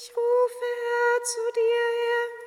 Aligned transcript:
Ich 0.00 0.12
rufe 0.16 1.24
zu 1.24 1.40
dir 1.56 1.86
her. 1.98 2.37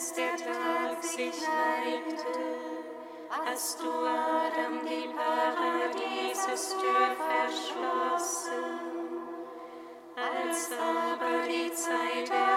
als 0.00 0.14
der 0.14 0.34
Tag 0.34 1.04
sich 1.04 1.42
neigte, 1.42 2.40
als 3.46 3.76
du 3.76 3.90
Adam 3.90 4.80
die 4.82 5.10
Paradiesestür 5.14 7.04
verschlossen, 7.28 8.64
als 10.16 10.70
aber 10.72 11.46
die 11.46 11.70
Zeit 11.74 12.30
erschien, 12.30 12.49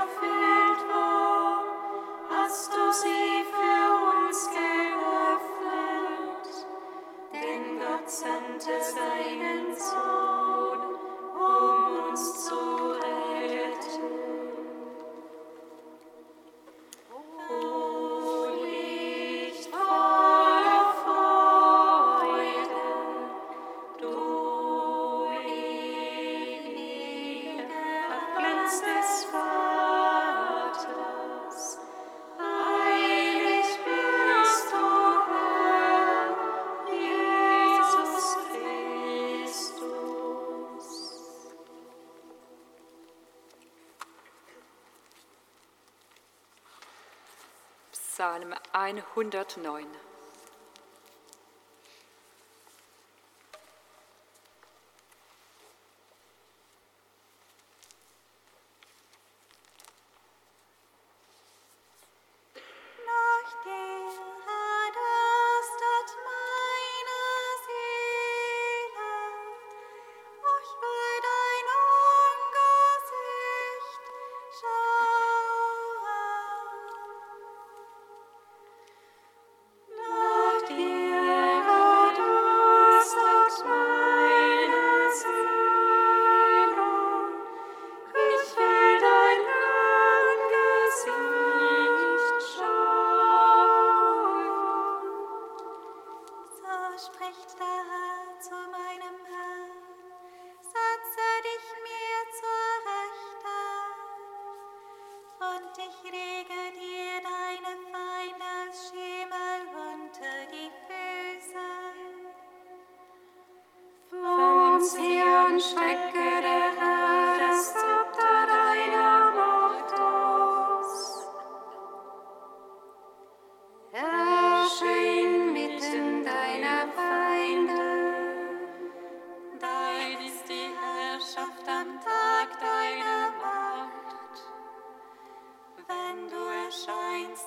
109. 49.02 50.13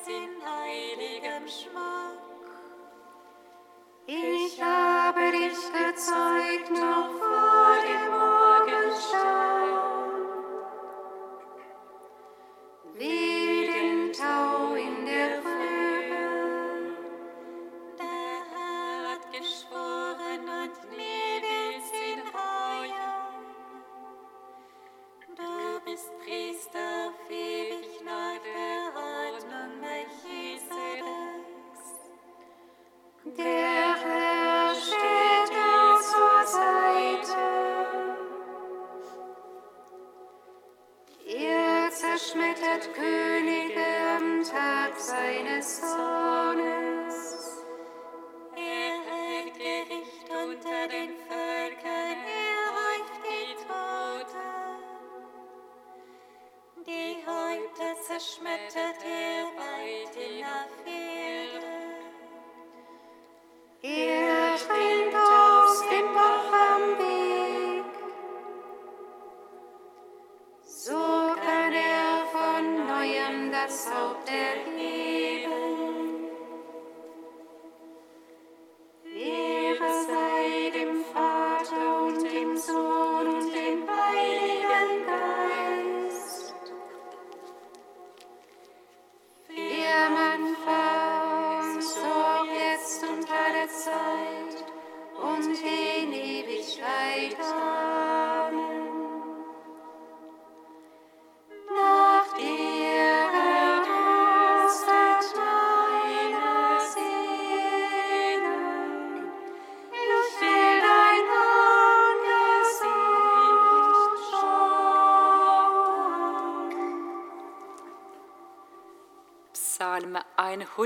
in 0.07 0.43
heiligem 0.45 1.49
Schweiß. 1.49 1.96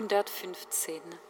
115. 0.08 1.29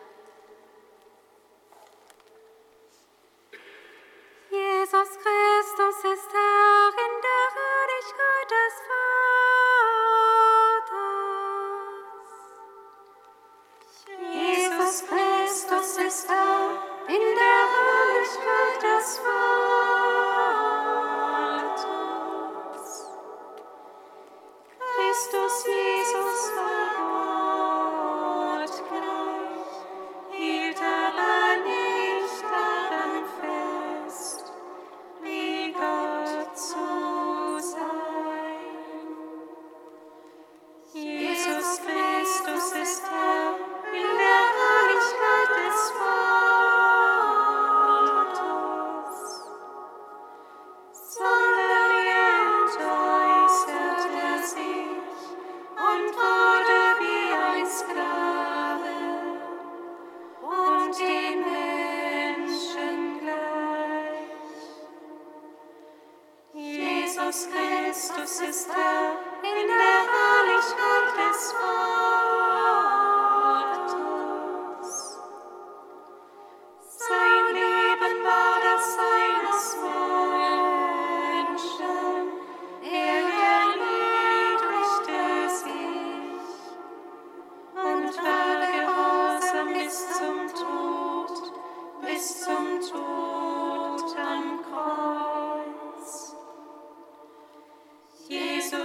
Christus 25.11 25.65
Jesus 25.65 26.55
sein. 26.55 26.80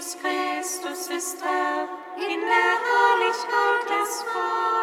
Jesus 0.06 0.22
Christus 0.22 1.08
ist 1.08 1.42
Herr 1.42 1.88
in 2.16 2.40
der 2.40 2.48
Herrlichkeit 2.48 3.90
des 3.90 4.22
Vaters. 4.22 4.75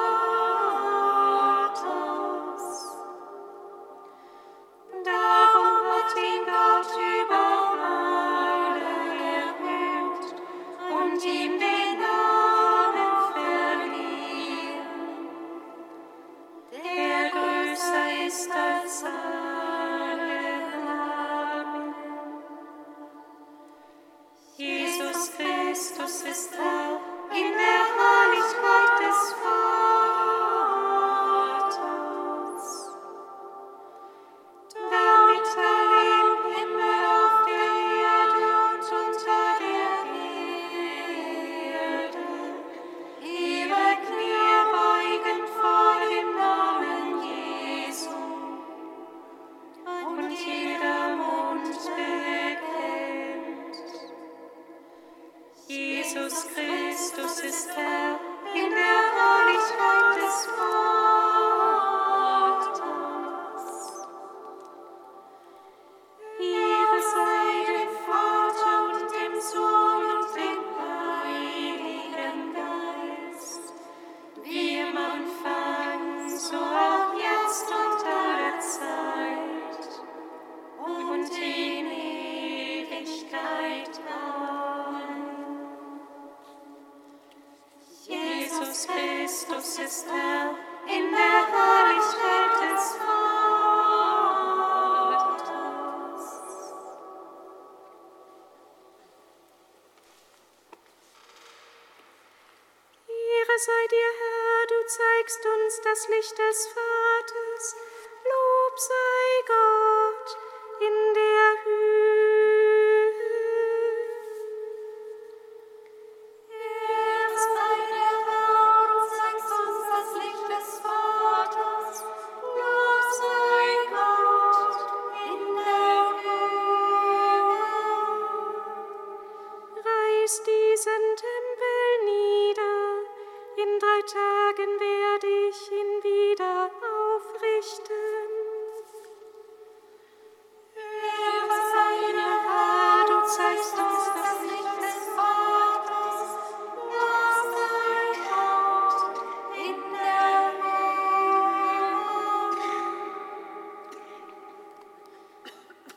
Das 105.83 106.07
Licht 106.07 106.37
des. 106.37 106.82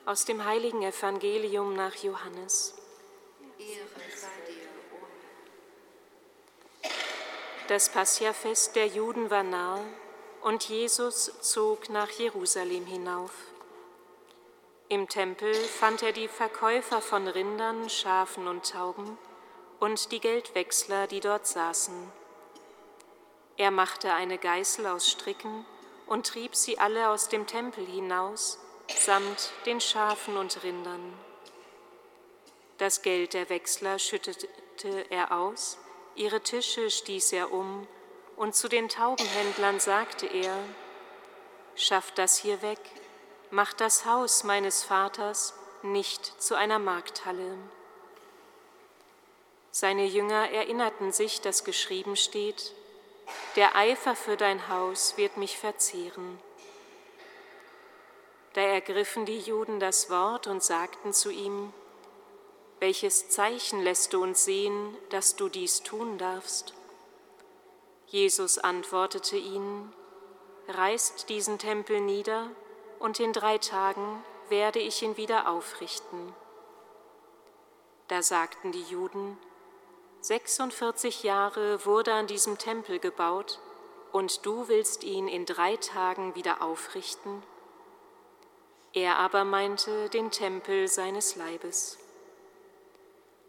Aus 0.07 0.25
dem 0.25 0.45
heiligen 0.45 0.83
Evangelium 0.83 1.75
nach 1.75 1.97
Johannes. 1.97 2.75
Das 7.67 7.89
Passiafest 7.89 8.77
der 8.77 8.87
Juden 8.87 9.31
war 9.31 9.43
nahe 9.43 9.85
und 10.43 10.69
Jesus 10.69 11.33
zog 11.41 11.89
nach 11.89 12.09
Jerusalem 12.11 12.87
hinauf. 12.87 13.33
Im 14.89 15.09
Tempel 15.09 15.53
fand 15.53 16.05
er 16.05 16.13
die 16.13 16.29
Verkäufer 16.29 17.03
von 17.03 17.27
Rindern, 17.27 17.91
Schafen 17.91 18.47
und 18.47 18.71
Tauben 18.71 19.19
und 19.81 20.13
die 20.13 20.21
Geldwechsler, 20.21 21.09
die 21.09 21.19
dort 21.19 21.49
saßen. 21.49 22.13
Er 23.57 23.73
machte 23.73 24.13
eine 24.13 24.39
Geißel 24.39 24.87
aus 24.87 25.11
Stricken 25.11 25.67
und 26.07 26.29
trieb 26.29 26.55
sie 26.55 26.79
alle 26.79 27.09
aus 27.09 27.29
dem 27.29 27.49
Tempel 27.49 27.85
hinaus, 27.85 28.61
samt 28.95 29.53
den 29.65 29.81
Schafen 29.81 30.37
und 30.37 30.63
Rindern. 30.63 31.13
Das 32.79 33.03
Geld 33.03 33.35
der 33.35 33.49
Wechsler 33.49 33.99
schüttete 33.99 35.11
er 35.11 35.33
aus, 35.33 35.79
ihre 36.15 36.41
Tische 36.41 36.91
stieß 36.91 37.33
er 37.33 37.53
um, 37.53 37.87
und 38.37 38.55
zu 38.55 38.69
den 38.69 38.89
Taubenhändlern 38.89 39.81
sagte 39.81 40.27
er, 40.27 40.57
Schafft 41.75 42.17
das 42.17 42.39
hier 42.39 42.63
weg, 42.63 42.81
macht 43.51 43.81
das 43.81 44.07
Haus 44.07 44.45
meines 44.45 44.83
Vaters 44.83 45.53
nicht 45.83 46.41
zu 46.41 46.55
einer 46.55 46.79
Markthalle. 46.79 47.59
Seine 49.71 50.07
Jünger 50.07 50.51
erinnerten 50.51 51.13
sich, 51.13 51.43
dass 51.43 51.65
geschrieben 51.65 52.17
steht, 52.17 52.73
der 53.57 53.77
Eifer 53.77 54.17
für 54.17 54.39
dein 54.39 54.69
Haus 54.69 55.19
wird 55.19 55.37
mich 55.37 55.59
verzehren. 55.59 56.39
Da 58.57 58.63
ergriffen 58.63 59.27
die 59.27 59.39
Juden 59.39 59.81
das 59.81 60.09
Wort 60.09 60.47
und 60.47 60.63
sagten 60.63 61.13
zu 61.13 61.29
ihm, 61.29 61.75
welches 62.81 63.29
Zeichen 63.29 63.83
lässt 63.83 64.15
du 64.15 64.23
uns 64.23 64.47
sehen, 64.47 64.97
dass 65.11 65.37
du 65.37 65.51
dies 65.51 65.83
tun 65.83 66.17
darfst? 66.17 66.73
Jesus 68.07 68.57
antwortete 68.57 69.37
ihnen, 69.37 69.93
Reißt 70.69 71.29
diesen 71.29 71.59
Tempel 71.59 72.01
nieder, 72.01 72.49
und 72.99 73.21
in 73.21 73.35
drei 73.35 73.59
Tagen 73.59 74.25
werde 74.49 74.79
ich 74.79 75.03
ihn 75.03 75.19
wieder 75.19 75.51
aufrichten. 75.51 76.35
Da 78.09 78.23
sagten 78.23 78.73
die 78.73 78.85
Juden, 78.85 79.37
46 80.23 81.25
Jahre 81.25 81.85
wurde 81.85 82.15
an 82.15 82.27
diesem 82.27 82.57
Tempel 82.57 83.01
gebaut, 83.01 83.61
und 84.13 84.47
du 84.47 84.69
willst 84.69 85.05
ihn 85.05 85.29
in 85.29 85.45
drei 85.45 85.77
Tagen 85.77 86.35
wieder 86.35 86.63
aufrichten? 86.63 87.43
Er 88.97 89.19
aber 89.19 89.45
meinte 89.45 90.09
den 90.09 90.31
Tempel 90.31 90.89
seines 90.89 91.37
Leibes. 91.37 91.99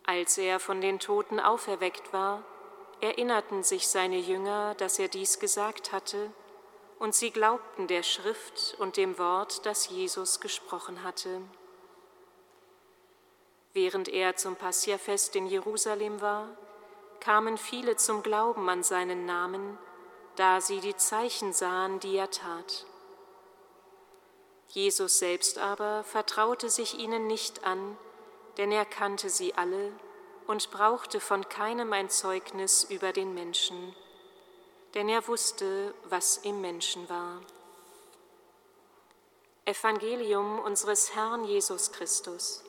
Als 0.05 0.37
er 0.37 0.59
von 0.59 0.81
den 0.81 0.99
Toten 0.99 1.39
auferweckt 1.39 2.11
war, 2.11 2.43
erinnerten 2.99 3.63
sich 3.63 3.87
seine 3.87 4.17
Jünger, 4.17 4.75
dass 4.75 4.99
er 4.99 5.07
dies 5.07 5.39
gesagt 5.39 5.93
hatte, 5.93 6.33
und 6.99 7.15
sie 7.15 7.31
glaubten 7.31 7.87
der 7.87 8.03
Schrift 8.03 8.75
und 8.79 8.97
dem 8.97 9.17
Wort, 9.17 9.65
das 9.65 9.87
Jesus 9.87 10.41
gesprochen 10.41 11.01
hatte. 11.03 11.39
Während 13.71 14.09
er 14.09 14.35
zum 14.35 14.57
Passiafest 14.57 15.33
in 15.37 15.47
Jerusalem 15.47 16.19
war, 16.19 16.49
kamen 17.21 17.57
viele 17.57 17.95
zum 17.95 18.21
Glauben 18.21 18.67
an 18.67 18.83
seinen 18.83 19.25
Namen, 19.25 19.77
da 20.35 20.59
sie 20.59 20.81
die 20.81 20.97
Zeichen 20.97 21.53
sahen, 21.53 22.01
die 22.01 22.17
er 22.17 22.31
tat. 22.31 22.85
Jesus 24.69 25.19
selbst 25.19 25.57
aber 25.57 26.03
vertraute 26.03 26.69
sich 26.69 26.99
ihnen 26.99 27.27
nicht 27.27 27.63
an, 27.63 27.97
denn 28.57 28.71
er 28.71 28.85
kannte 28.85 29.29
sie 29.29 29.53
alle 29.55 29.91
und 30.47 30.71
brauchte 30.71 31.19
von 31.19 31.47
keinem 31.47 31.93
ein 31.93 32.09
Zeugnis 32.09 32.83
über 32.83 33.13
den 33.13 33.33
Menschen, 33.33 33.95
denn 34.93 35.09
er 35.09 35.27
wusste, 35.27 35.93
was 36.05 36.37
im 36.37 36.61
Menschen 36.61 37.07
war. 37.09 37.41
Evangelium 39.65 40.59
unseres 40.59 41.13
Herrn 41.13 41.43
Jesus 41.43 41.91
Christus. 41.91 42.63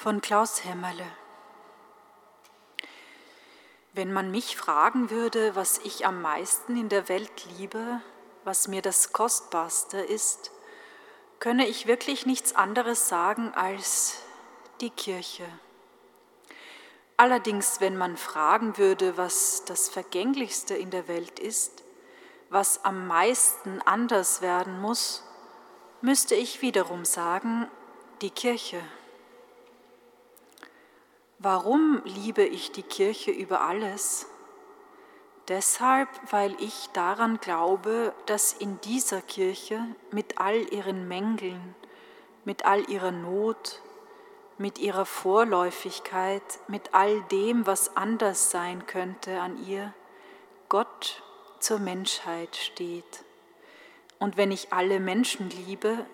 Von 0.00 0.22
Klaus 0.22 0.64
Hämmerle. 0.64 1.04
Wenn 3.92 4.14
man 4.14 4.30
mich 4.30 4.56
fragen 4.56 5.10
würde, 5.10 5.54
was 5.56 5.76
ich 5.84 6.06
am 6.06 6.22
meisten 6.22 6.74
in 6.74 6.88
der 6.88 7.10
Welt 7.10 7.44
liebe, 7.58 8.00
was 8.42 8.66
mir 8.66 8.80
das 8.80 9.12
Kostbarste 9.12 9.98
ist, 9.98 10.52
könne 11.38 11.66
ich 11.66 11.86
wirklich 11.86 12.24
nichts 12.24 12.56
anderes 12.56 13.10
sagen 13.10 13.52
als 13.52 14.22
die 14.80 14.88
Kirche. 14.88 15.44
Allerdings, 17.18 17.82
wenn 17.82 17.98
man 17.98 18.16
fragen 18.16 18.78
würde, 18.78 19.18
was 19.18 19.66
das 19.66 19.90
Vergänglichste 19.90 20.74
in 20.74 20.90
der 20.90 21.08
Welt 21.08 21.38
ist, 21.38 21.84
was 22.48 22.86
am 22.86 23.06
meisten 23.06 23.82
anders 23.82 24.40
werden 24.40 24.80
muss, 24.80 25.24
müsste 26.00 26.34
ich 26.34 26.62
wiederum 26.62 27.04
sagen, 27.04 27.68
die 28.22 28.30
Kirche. 28.30 28.80
Warum 31.42 32.02
liebe 32.04 32.44
ich 32.44 32.70
die 32.70 32.82
Kirche 32.82 33.30
über 33.30 33.62
alles? 33.62 34.26
Deshalb, 35.48 36.10
weil 36.30 36.54
ich 36.60 36.90
daran 36.92 37.40
glaube, 37.40 38.12
dass 38.26 38.52
in 38.52 38.78
dieser 38.82 39.22
Kirche 39.22 39.82
mit 40.10 40.36
all 40.36 40.70
ihren 40.70 41.08
Mängeln, 41.08 41.74
mit 42.44 42.66
all 42.66 42.90
ihrer 42.90 43.10
Not, 43.10 43.80
mit 44.58 44.78
ihrer 44.78 45.06
Vorläufigkeit, 45.06 46.42
mit 46.68 46.92
all 46.92 47.22
dem, 47.30 47.66
was 47.66 47.96
anders 47.96 48.50
sein 48.50 48.86
könnte 48.86 49.40
an 49.40 49.66
ihr, 49.66 49.94
Gott 50.68 51.22
zur 51.58 51.78
Menschheit 51.78 52.54
steht. 52.54 53.24
Und 54.18 54.36
wenn 54.36 54.52
ich 54.52 54.74
alle 54.74 55.00
Menschen 55.00 55.48
liebe, 55.48 56.04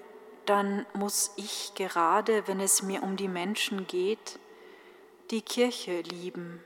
dann 0.45 0.87
muss 0.95 1.33
ich 1.35 1.73
gerade, 1.75 2.47
wenn 2.47 2.61
es 2.61 2.85
mir 2.85 3.03
um 3.03 3.17
die 3.17 3.27
Menschen 3.27 3.89
geht, 3.89 4.39
die 5.31 5.43
Kirche 5.43 6.01
lieben. 6.01 6.63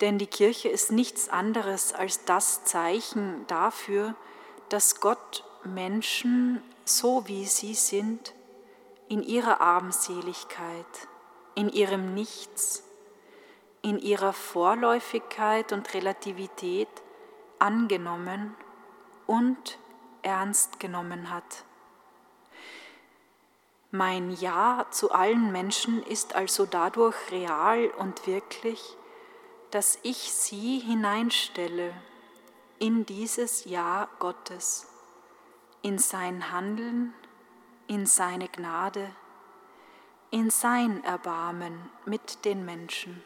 Denn 0.00 0.18
die 0.18 0.26
Kirche 0.26 0.68
ist 0.68 0.92
nichts 0.92 1.28
anderes 1.28 1.92
als 1.92 2.24
das 2.24 2.64
Zeichen 2.64 3.46
dafür, 3.46 4.14
dass 4.68 5.00
Gott 5.00 5.44
Menschen, 5.64 6.62
so 6.84 7.26
wie 7.28 7.46
sie 7.46 7.74
sind, 7.74 8.34
in 9.08 9.22
ihrer 9.22 9.60
Armseligkeit, 9.60 11.08
in 11.54 11.68
ihrem 11.70 12.14
Nichts, 12.14 12.84
in 13.82 13.98
ihrer 13.98 14.32
Vorläufigkeit 14.32 15.72
und 15.72 15.94
Relativität 15.94 16.88
angenommen 17.58 18.54
und 19.26 19.78
ernst 20.22 20.80
genommen 20.80 21.30
hat. 21.30 21.64
Mein 23.90 24.30
Ja 24.32 24.86
zu 24.90 25.12
allen 25.12 25.52
Menschen 25.52 26.02
ist 26.02 26.34
also 26.34 26.66
dadurch 26.66 27.16
real 27.30 27.86
und 27.98 28.26
wirklich, 28.26 28.96
dass 29.70 29.98
ich 30.02 30.32
sie 30.32 30.78
hineinstelle 30.80 31.92
in 32.78 33.06
dieses 33.06 33.64
Ja 33.64 34.08
Gottes, 34.18 34.88
in 35.82 35.98
sein 35.98 36.50
Handeln, 36.50 37.14
in 37.86 38.06
seine 38.06 38.48
Gnade, 38.48 39.10
in 40.30 40.50
sein 40.50 41.04
Erbarmen 41.04 41.88
mit 42.04 42.44
den 42.44 42.64
Menschen. 42.64 43.22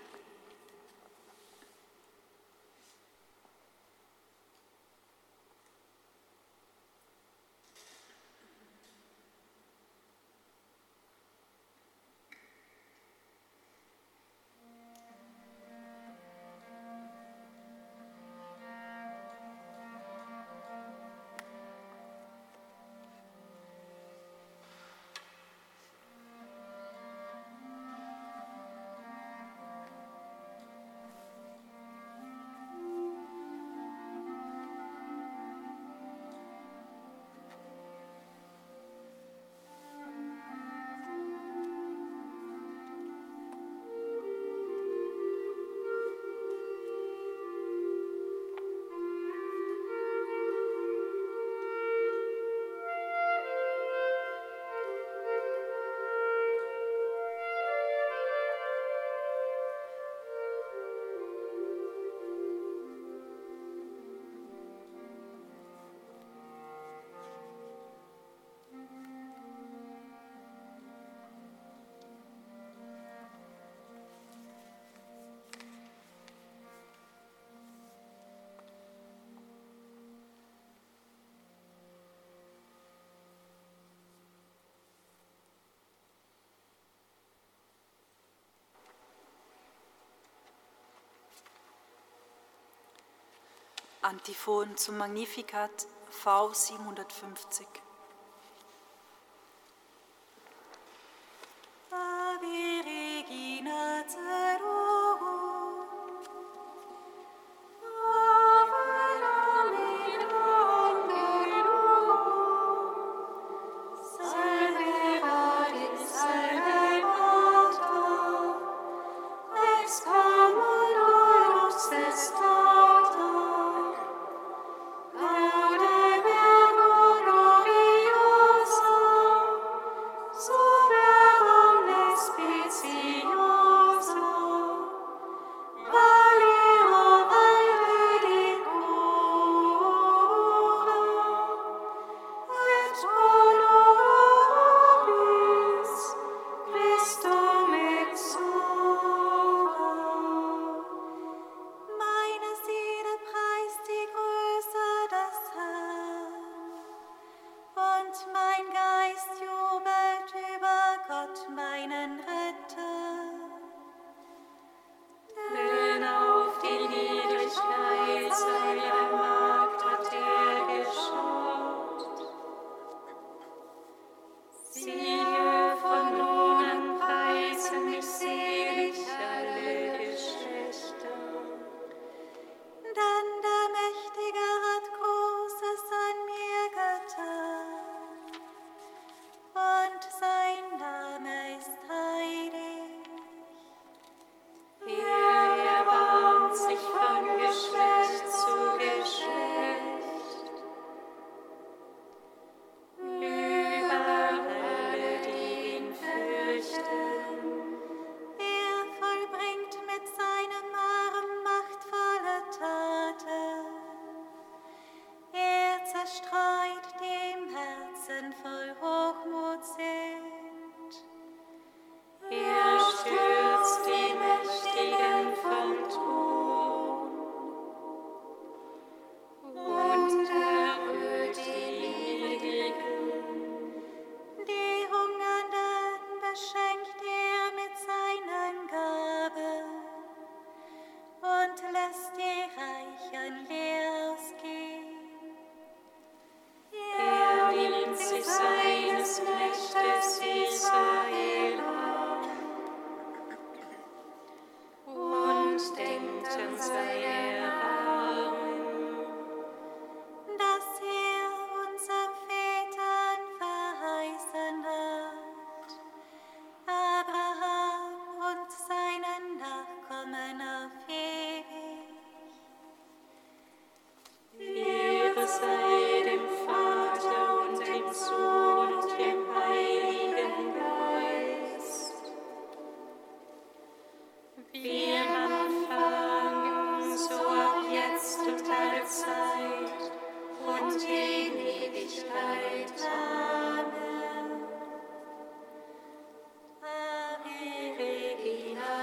Antiphon 94.03 94.79
zum 94.79 94.97
Magnificat 94.97 95.87
V 96.09 96.55
750. 96.55 97.67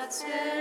Let's 0.07 0.23
go. 0.23 0.56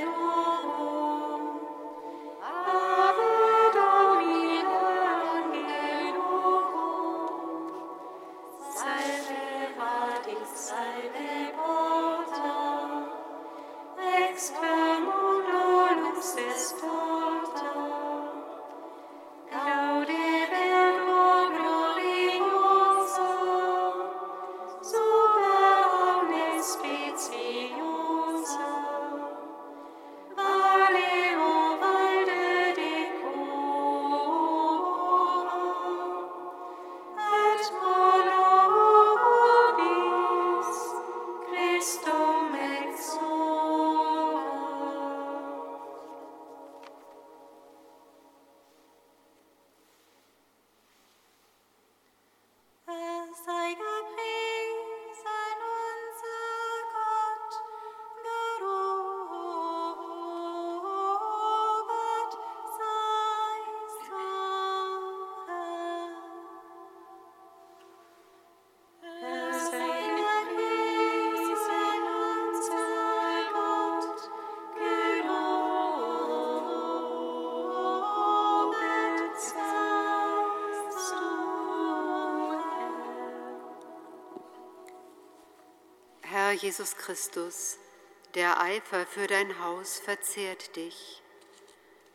Jesus 86.56 86.96
Christus, 86.96 87.78
der 88.34 88.60
Eifer 88.60 89.06
für 89.06 89.26
dein 89.26 89.62
Haus 89.62 89.98
verzehrt 89.98 90.74
dich. 90.76 91.22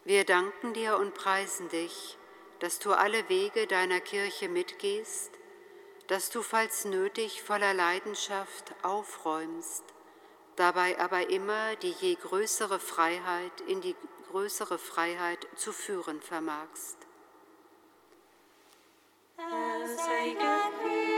Wir 0.03 0.25
danken 0.25 0.73
dir 0.73 0.97
und 0.97 1.13
preisen 1.13 1.69
dich, 1.69 2.17
dass 2.59 2.79
du 2.79 2.91
alle 2.93 3.29
Wege 3.29 3.67
deiner 3.67 3.99
Kirche 3.99 4.49
mitgehst, 4.49 5.31
dass 6.07 6.29
du, 6.29 6.41
falls 6.41 6.85
nötig, 6.85 7.43
voller 7.43 7.73
Leidenschaft 7.73 8.73
aufräumst, 8.81 9.83
dabei 10.55 10.99
aber 10.99 11.29
immer 11.29 11.75
die 11.77 11.95
je 12.01 12.15
größere 12.15 12.79
Freiheit 12.79 13.61
in 13.67 13.81
die 13.81 13.95
größere 14.31 14.77
Freiheit 14.77 15.47
zu 15.55 15.71
führen 15.71 16.21
vermagst. 16.21 16.97
Er 19.37 19.87
sei 19.87 20.35
gepriesen 20.35 21.11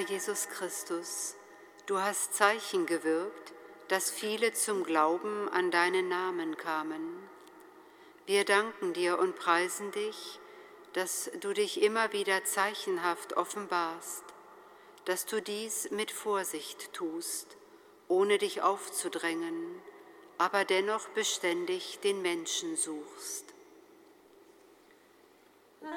Jesus 0.00 0.48
Christus, 0.48 1.36
du 1.86 1.98
hast 1.98 2.34
Zeichen 2.34 2.86
gewirkt, 2.86 3.52
dass 3.88 4.10
viele 4.10 4.52
zum 4.52 4.84
Glauben 4.84 5.48
an 5.48 5.70
deinen 5.70 6.08
Namen 6.08 6.56
kamen. 6.56 7.28
Wir 8.24 8.44
danken 8.44 8.92
dir 8.92 9.18
und 9.18 9.36
preisen 9.36 9.90
dich, 9.92 10.40
dass 10.92 11.30
du 11.40 11.52
dich 11.52 11.82
immer 11.82 12.12
wieder 12.12 12.44
zeichenhaft 12.44 13.36
offenbarst, 13.36 14.24
dass 15.04 15.26
du 15.26 15.42
dies 15.42 15.90
mit 15.90 16.10
Vorsicht 16.10 16.92
tust, 16.92 17.56
ohne 18.08 18.38
dich 18.38 18.62
aufzudrängen, 18.62 19.82
aber 20.38 20.64
dennoch 20.64 21.08
beständig 21.08 22.00
den 22.00 22.22
Menschen 22.22 22.76
suchst. 22.76 23.54
Er. 25.82 25.90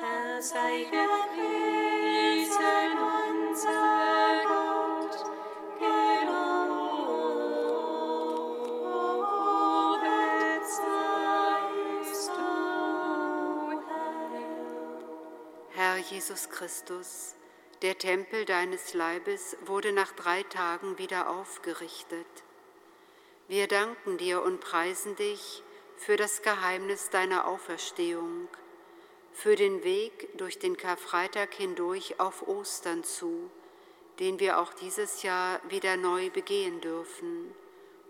Herr 15.75 15.97
Jesus 15.97 16.49
Christus, 16.49 17.35
der 17.81 17.97
Tempel 17.97 18.45
deines 18.45 18.93
Leibes 18.93 19.57
wurde 19.65 19.91
nach 19.91 20.13
drei 20.13 20.43
Tagen 20.43 20.97
wieder 20.97 21.29
aufgerichtet. 21.29 22.25
Wir 23.49 23.67
danken 23.67 24.17
dir 24.17 24.43
und 24.43 24.61
preisen 24.61 25.15
dich 25.17 25.61
für 25.97 26.15
das 26.15 26.41
Geheimnis 26.41 27.09
deiner 27.09 27.47
Auferstehung, 27.47 28.47
für 29.33 29.55
den 29.55 29.83
Weg 29.83 30.37
durch 30.37 30.59
den 30.59 30.77
Karfreitag 30.77 31.53
hindurch 31.53 32.19
auf 32.19 32.47
Ostern 32.47 33.03
zu, 33.03 33.49
den 34.19 34.39
wir 34.39 34.59
auch 34.59 34.73
dieses 34.73 35.23
Jahr 35.23 35.59
wieder 35.69 35.97
neu 35.97 36.29
begehen 36.29 36.79
dürfen 36.81 37.53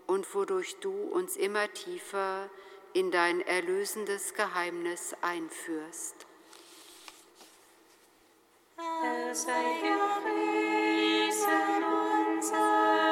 und 0.06 0.34
wodurch 0.34 0.76
du 0.80 0.92
uns 0.92 1.36
immer 1.36 1.72
tiefer 1.72 2.48
in 2.92 3.10
dein 3.10 3.40
erlösendes 3.40 4.34
Geheimnis 4.34 5.16
einführst. 5.20 6.14
Er 8.76 9.34
sei 9.34 9.80
gepriesen 9.82 11.44
unser 12.36 13.03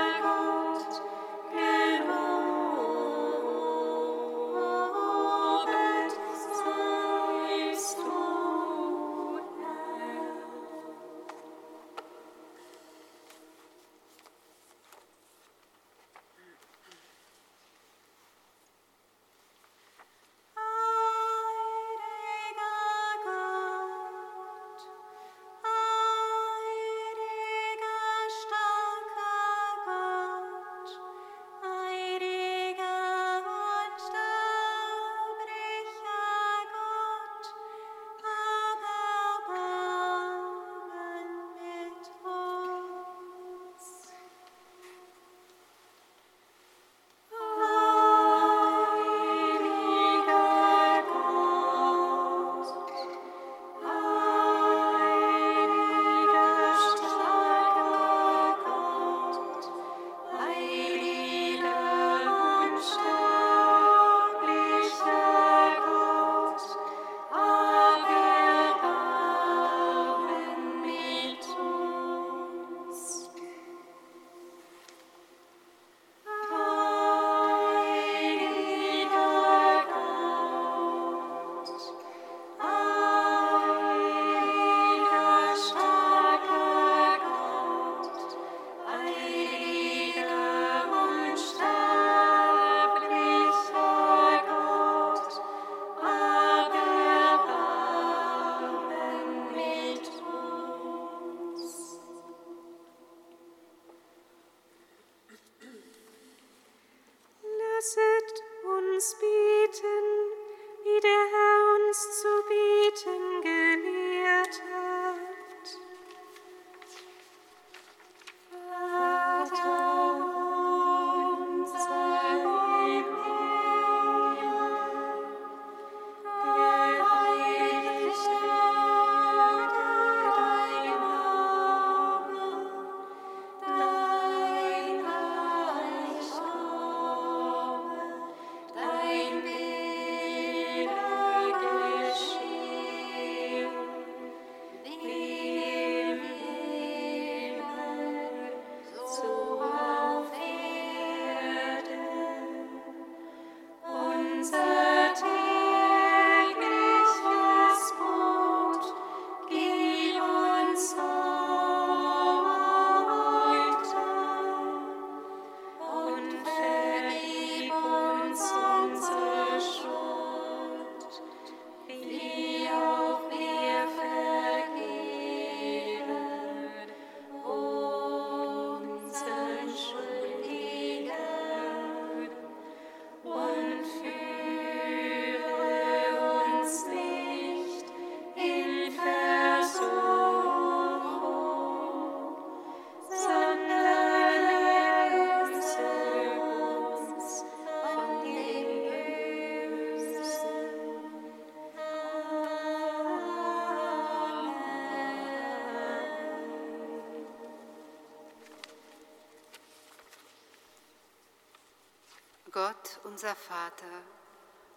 unser 213.13 213.37
Vater, 213.37 214.03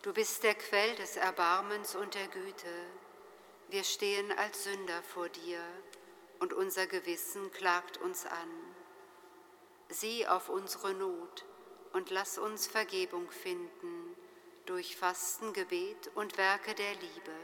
du 0.01 0.11
bist 0.11 0.43
der 0.43 0.55
Quell 0.55 0.93
des 0.95 1.15
Erbarmens 1.15 1.95
und 1.95 2.15
der 2.15 2.27
Güte. 2.27 2.75
Wir 3.69 3.86
stehen 3.86 4.29
als 4.33 4.65
Sünder 4.65 5.01
vor 5.03 5.29
dir 5.29 5.61
und 6.41 6.51
unser 6.51 6.86
Gewissen 6.86 7.49
klagt 7.53 7.97
uns 7.99 8.25
an. 8.25 8.75
Sieh 9.88 10.27
auf 10.27 10.49
unsere 10.49 10.93
Not 10.93 11.45
und 11.93 12.09
lass 12.09 12.38
uns 12.38 12.67
Vergebung 12.67 13.31
finden 13.31 14.17
durch 14.65 14.97
Fasten, 14.97 15.53
Gebet 15.53 16.11
und 16.15 16.38
Werke 16.38 16.75
der 16.75 16.93
Liebe. 16.95 17.38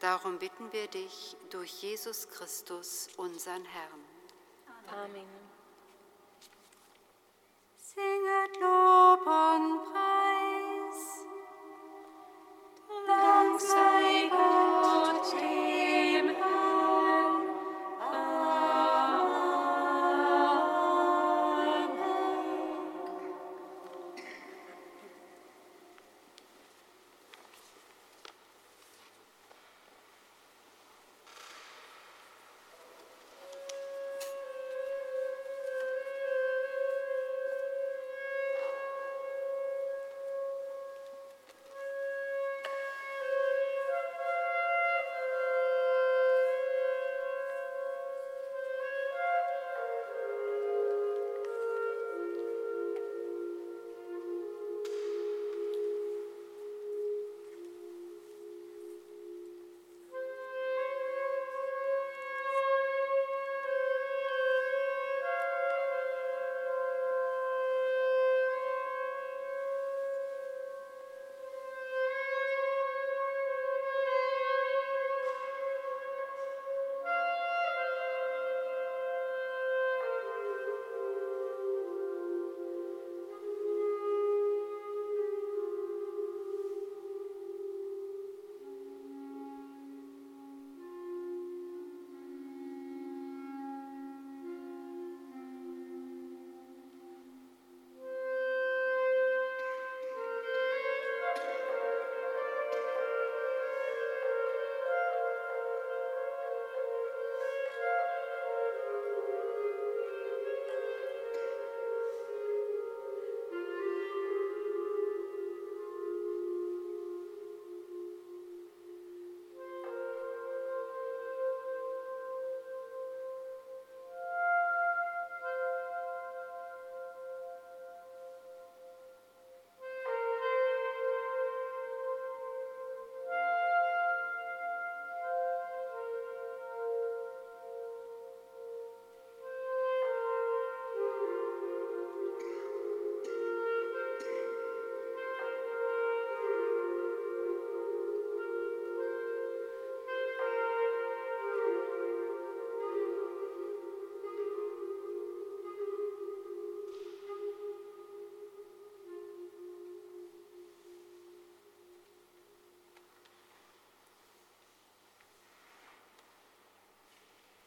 Darum 0.00 0.40
bitten 0.40 0.72
wir 0.72 0.88
dich 0.88 1.36
durch 1.50 1.70
Jesus 1.70 2.28
Christus, 2.30 3.10
unseren 3.16 3.64
Herrn. 3.64 4.04
Amen. 4.88 5.24
Singet 5.24 5.43